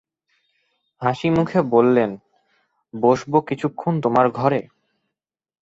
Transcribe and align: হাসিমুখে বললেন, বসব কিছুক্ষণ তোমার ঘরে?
হাসিমুখে 1.01 1.59
বললেন, 1.71 2.11
বসব 2.93 3.33
কিছুক্ষণ 3.47 3.93
তোমার 4.01 4.25
ঘরে? 4.31 4.61